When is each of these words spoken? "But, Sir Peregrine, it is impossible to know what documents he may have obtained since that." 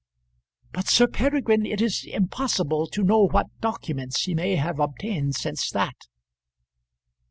"But, 0.71 0.87
Sir 0.87 1.05
Peregrine, 1.05 1.67
it 1.67 1.79
is 1.79 2.05
impossible 2.11 2.87
to 2.87 3.03
know 3.03 3.27
what 3.27 3.45
documents 3.59 4.23
he 4.23 4.33
may 4.33 4.55
have 4.55 4.79
obtained 4.79 5.35
since 5.35 5.69
that." 5.69 6.07